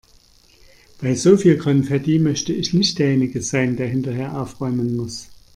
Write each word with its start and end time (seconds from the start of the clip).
Bei 0.99 1.13
so 1.13 1.37
viel 1.37 1.59
Konfetti 1.59 2.17
möchte 2.17 2.53
ich 2.53 2.73
nicht 2.73 2.97
derjenige 2.97 3.39
sein, 3.43 3.75
der 3.75 3.87
hinterher 3.87 4.35
aufräumen 4.35 4.95
muss. 4.95 5.27